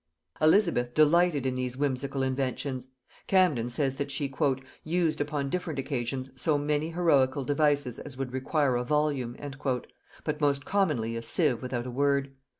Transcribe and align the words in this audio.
Elizabeth 0.41 0.95
delighted 0.95 1.45
in 1.45 1.53
these 1.53 1.77
whimsical 1.77 2.23
inventions. 2.23 2.89
Camden 3.27 3.69
says 3.69 3.97
that 3.97 4.09
she 4.09 4.33
"used 4.83 5.21
upon 5.21 5.47
different 5.47 5.77
occasions 5.77 6.31
so 6.35 6.57
many 6.57 6.89
heroical 6.89 7.43
devices 7.45 7.99
as 7.99 8.17
would 8.17 8.33
require 8.33 8.75
a 8.77 8.83
volume," 8.83 9.37
but 10.23 10.41
most 10.41 10.65
commonly 10.65 11.15
a 11.15 11.21
sieve 11.21 11.61
without 11.61 11.85
a 11.85 11.91
word. 11.91 12.33